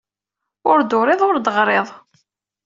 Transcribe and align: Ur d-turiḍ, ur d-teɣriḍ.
Ur 0.71 0.79
d-turiḍ, 0.81 1.21
ur 1.27 1.35
d-teɣriḍ. 1.37 1.87